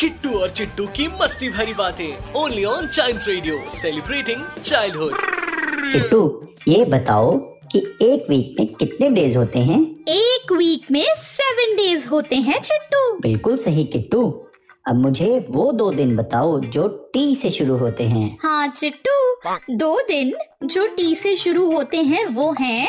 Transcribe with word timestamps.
किट्टू 0.00 0.38
और 0.38 0.50
चिट्टू 0.50 0.86
की 0.86 1.08
मस्ती 1.08 1.48
भरी 1.48 1.74
बातें 1.74 2.32
only 2.32 2.64
on 2.64 2.86
child 2.86 3.20
radio 3.28 3.58
celebrating 3.74 4.44
childhood 4.64 5.14
Kittu 5.92 6.48
ये 6.68 6.84
बताओ 6.84 7.38
कि 7.72 7.78
एक 8.02 8.30
वीक 8.30 8.56
में 8.58 8.66
कितने 8.68 9.10
डेज़ 9.10 9.36
होते 9.38 9.58
हैं? 9.58 9.80
एक 10.08 10.52
वीक 10.52 10.90
में 10.90 11.04
सेवन 11.18 11.76
डेज़ 11.76 12.06
होते 12.06 12.36
हैं 12.36 12.60
चिट्टू। 12.60 13.18
बिल्कुल 13.18 13.56
सही 13.56 13.84
किट्टू। 13.84 14.48
अब 14.88 14.94
मुझे 14.94 15.46
वो 15.48 15.72
दो 15.72 15.90
दिन 15.90 16.16
बताओ 16.16 16.60
जो 16.60 16.88
टी 17.14 17.34
से 17.34 17.50
शुरू 17.50 17.76
होते 17.76 18.04
हैं। 18.04 18.38
हाँ 18.42 18.68
चिट्टू 18.68 19.34
दो 19.76 20.00
दिन 20.00 20.34
जो 20.64 20.86
टी 20.86 21.14
से 21.16 21.36
शुरू 21.36 21.72
होते 21.72 21.96
हैं 21.96 22.24
वो 22.26 22.52
हैं 22.60 22.88